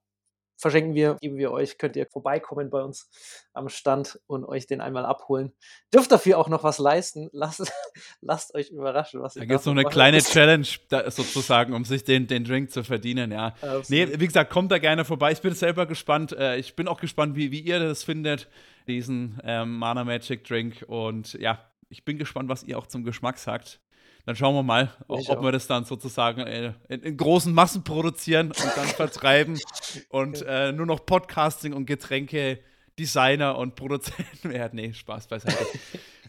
[0.58, 3.08] verschenken wir, geben wir euch, könnt ihr vorbeikommen bei uns
[3.52, 5.52] am Stand und euch den einmal abholen.
[5.94, 7.30] Dürft dafür auch noch was leisten.
[7.38, 7.72] Lasst,
[8.20, 10.66] lasst euch überraschen, was ihr Da gibt es noch eine kleine Challenge
[11.08, 13.54] sozusagen, um sich den, den Drink zu verdienen, ja.
[13.60, 13.88] Absolut.
[13.88, 15.32] Nee, wie gesagt, kommt da gerne vorbei.
[15.32, 16.32] Ich bin selber gespannt.
[16.32, 18.48] Äh, ich bin auch gespannt, wie, wie ihr das findet,
[18.88, 20.84] diesen ähm, Mana Magic Drink.
[20.88, 23.80] Und ja, ich bin gespannt, was ihr auch zum Geschmack sagt.
[24.28, 27.82] Dann schauen wir mal, ob, ob wir das dann sozusagen äh, in, in, großen Massen
[27.82, 29.58] produzieren und dann vertreiben
[30.10, 32.58] und äh, nur noch Podcasting und Getränke
[32.98, 34.76] Designer und Produzenten werden.
[34.76, 35.56] Nee, Spaß beiseite.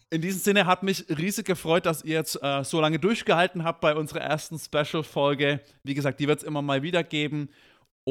[0.09, 3.81] In diesem Sinne hat mich riesig gefreut, dass ihr jetzt äh, so lange durchgehalten habt
[3.81, 5.59] bei unserer ersten Special-Folge.
[5.83, 7.49] Wie gesagt, die wird es immer mal wieder geben.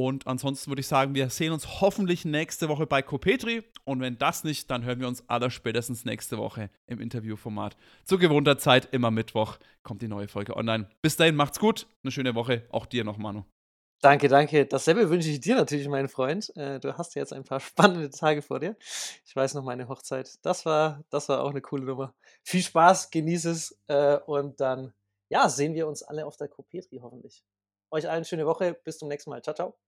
[0.01, 3.65] Und ansonsten würde ich sagen, wir sehen uns hoffentlich nächste Woche bei Copetri.
[3.83, 7.77] Und wenn das nicht, dann hören wir uns aller spätestens nächste Woche im Interviewformat.
[8.05, 10.89] Zu gewohnter Zeit, immer Mittwoch, kommt die neue Folge online.
[11.03, 11.89] Bis dahin, macht's gut.
[12.05, 12.63] Eine schöne Woche.
[12.71, 13.43] Auch dir noch, Manu.
[14.01, 14.67] Danke, danke.
[14.67, 16.57] Dasselbe wünsche ich dir natürlich, mein Freund.
[16.57, 18.77] Äh, du hast jetzt ein paar spannende Tage vor dir.
[19.27, 20.39] Ich weiß noch meine Hochzeit.
[20.43, 22.15] Das war, das war auch eine coole Nummer.
[22.45, 24.93] Viel Spaß, genieße es äh, und dann
[25.29, 27.43] ja, sehen wir uns alle auf der Copetri hoffentlich.
[27.91, 28.75] Euch allen schöne Woche.
[28.85, 29.43] Bis zum nächsten Mal.
[29.43, 29.88] Ciao, ciao.